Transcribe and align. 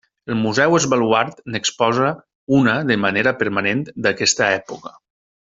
El 0.35 0.37
museu 0.43 0.77
Es 0.77 0.85
Baluard 0.93 1.43
n'exposa 1.55 2.09
una 2.61 2.73
de 2.93 2.97
manera 3.03 3.35
permanent 3.43 3.85
d'aquesta 4.07 4.51
època. 4.63 4.97